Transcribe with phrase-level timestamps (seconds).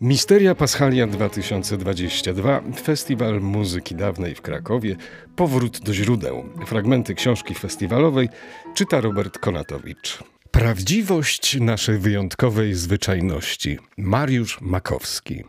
[0.00, 4.96] Misteria Paschalia 2022, Festiwal Muzyki Dawnej w Krakowie,
[5.36, 6.44] powrót do źródeł.
[6.66, 8.28] Fragmenty książki festiwalowej
[8.74, 10.18] czyta Robert Konatowicz.
[10.50, 13.78] Prawdziwość naszej wyjątkowej zwyczajności.
[13.96, 15.44] Mariusz Makowski.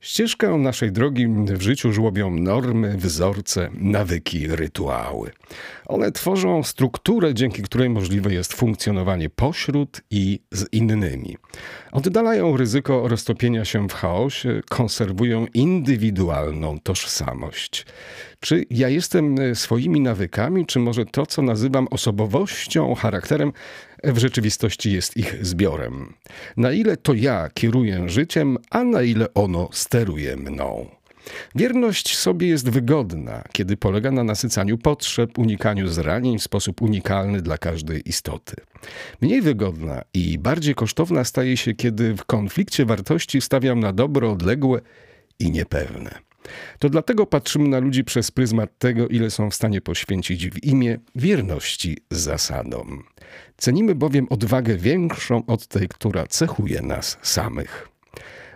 [0.00, 5.30] Ścieżkę naszej drogi w życiu żłobią normy, wzorce, nawyki, rytuały.
[5.86, 11.36] One tworzą strukturę, dzięki której możliwe jest funkcjonowanie pośród i z innymi.
[11.92, 17.86] Oddalają ryzyko roztopienia się w chaosie, konserwują indywidualną tożsamość.
[18.40, 23.52] Czy ja jestem swoimi nawykami, czy może to, co nazywam osobowością, charakterem,
[24.04, 26.14] w rzeczywistości jest ich zbiorem.
[26.56, 30.86] Na ile to ja kieruję życiem, a na ile ono steruje mną.
[31.54, 37.58] Wierność sobie jest wygodna, kiedy polega na nasycaniu potrzeb, unikaniu zranień w sposób unikalny dla
[37.58, 38.56] każdej istoty.
[39.20, 44.80] Mniej wygodna i bardziej kosztowna staje się, kiedy w konflikcie wartości stawiam na dobro odległe
[45.38, 46.29] i niepewne.
[46.78, 50.98] To dlatego patrzymy na ludzi przez pryzmat tego, ile są w stanie poświęcić w imię
[51.14, 53.02] wierności zasadom.
[53.56, 57.88] Cenimy bowiem odwagę większą od tej, która cechuje nas samych.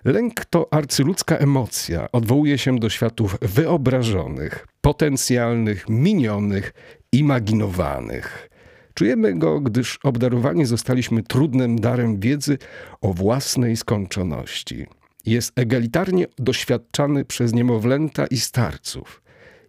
[0.04, 6.72] Lęk to arcyludzka emocja, odwołuje się do światów wyobrażonych, potencjalnych, minionych,
[7.12, 8.50] imaginowanych.
[8.94, 12.58] Czujemy go, gdyż obdarowani zostaliśmy trudnym darem wiedzy
[13.00, 14.86] o własnej skończoności
[15.26, 19.22] jest egalitarnie doświadczany przez niemowlęta i starców.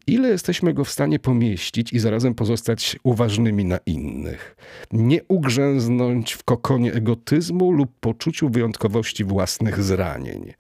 [0.07, 4.55] Ile jesteśmy go w stanie pomieścić i zarazem pozostać uważnymi na innych?
[4.91, 10.53] Nie ugrzęznąć w kokonie egotyzmu lub poczuciu wyjątkowości własnych zranień.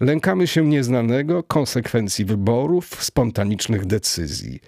[0.00, 4.60] Lękamy się nieznanego, konsekwencji wyborów, spontanicznych decyzji.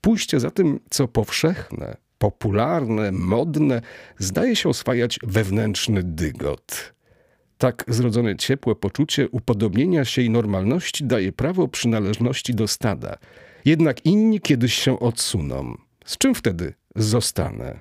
[0.00, 3.82] Pójście za tym, co powszechne, popularne, modne,
[4.18, 6.97] zdaje się oswajać wewnętrzny dygot.
[7.58, 13.18] Tak zrodzone ciepłe poczucie upodobnienia się i normalności daje prawo przynależności do stada.
[13.64, 15.76] Jednak inni kiedyś się odsuną.
[16.04, 17.80] Z czym wtedy zostanę?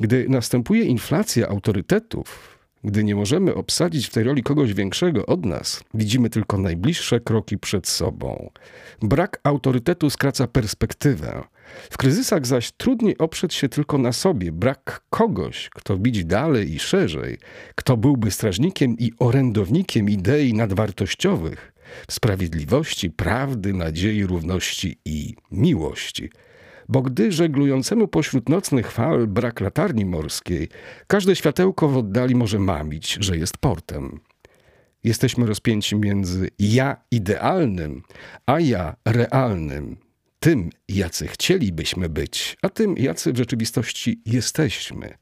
[0.00, 5.84] Gdy następuje inflacja autorytetów, gdy nie możemy obsadzić w tej roli kogoś większego od nas,
[5.94, 8.50] widzimy tylko najbliższe kroki przed sobą.
[9.02, 11.44] Brak autorytetu skraca perspektywę.
[11.90, 14.52] W kryzysach zaś trudniej oprzeć się tylko na sobie.
[14.52, 17.38] Brak kogoś, kto widzi dalej i szerzej,
[17.74, 21.72] kto byłby strażnikiem i orędownikiem idei nadwartościowych,
[22.10, 26.30] sprawiedliwości, prawdy, nadziei, równości i miłości–
[26.88, 30.68] bo gdy żeglującemu pośród nocnych fal brak latarni morskiej,
[31.06, 34.20] każde światełko w oddali może mamić, że jest portem.
[35.04, 38.02] Jesteśmy rozpięci między ja idealnym,
[38.46, 39.96] a ja realnym,
[40.42, 45.14] tym, jacy chcielibyśmy być, a tym, jacy w rzeczywistości jesteśmy.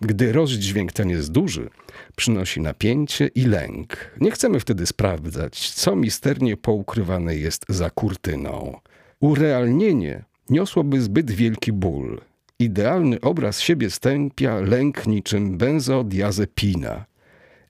[0.00, 1.70] Gdy rozdźwięk ten jest duży,
[2.16, 4.14] przynosi napięcie i lęk.
[4.20, 8.80] Nie chcemy wtedy sprawdzać, co misternie poukrywane jest za kurtyną.
[9.20, 12.20] Urealnienie niosłoby zbyt wielki ból.
[12.58, 17.04] Idealny obraz siebie stępia lęk niczym benzodiazepina.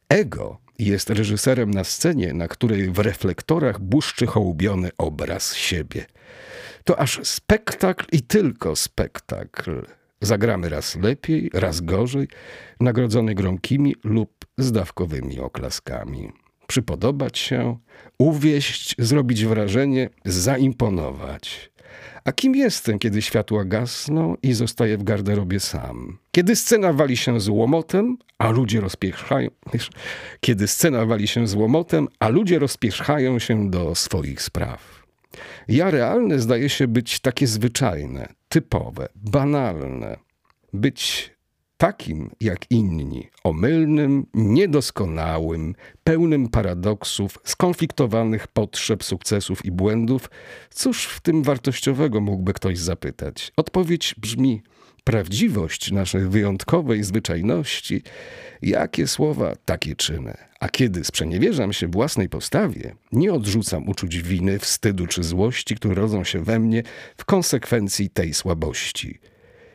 [0.09, 6.07] Ego jest reżyserem na scenie, na której w reflektorach błyszczy hołubiony obraz siebie.
[6.85, 9.83] To aż spektakl i tylko spektakl.
[10.21, 12.29] Zagramy raz lepiej, raz gorzej,
[12.81, 16.33] nagrodzony gromkimi lub zdawkowymi oklaskami.
[16.67, 17.79] Przypodobać się,
[18.19, 21.71] uwieść, zrobić wrażenie, zaimponować.
[22.25, 26.19] A kim jestem, kiedy światła gasną i zostaję w garderobie sam?
[26.33, 29.51] Kiedy scena wali się z łomotem, a ludzie rozpieszchają...
[30.41, 35.00] Kiedy scena wali się z łomotem, a ludzie rozpieszchają się do swoich spraw.
[35.69, 40.17] Ja realne zdaje się być takie zwyczajne, typowe, banalne.
[40.73, 41.31] Być
[41.77, 45.75] takim jak inni, omylnym, niedoskonałym,
[46.05, 50.31] pełnym paradoksów, skonfliktowanych potrzeb, sukcesów i błędów,
[50.71, 53.53] cóż w tym wartościowego mógłby ktoś zapytać?
[53.57, 54.63] Odpowiedź brzmi:
[55.05, 58.03] prawdziwość naszej wyjątkowej zwyczajności.
[58.63, 60.35] Jakie słowa, takie czyny.
[60.61, 66.25] A kiedy sprzeniewierzam się własnej postawie, nie odrzucam uczuć winy, wstydu czy złości, które rodzą
[66.25, 66.83] się we mnie
[67.17, 69.19] w konsekwencji tej słabości.